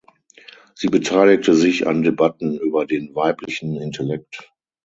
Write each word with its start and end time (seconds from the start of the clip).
Sie 0.73 0.87
beteiligte 0.87 1.53
sich 1.53 1.85
an 1.85 2.01
Debatten 2.01 2.57
über 2.57 2.87
den 2.87 3.13
weiblichen 3.13 3.75
Intellekt. 3.79 4.51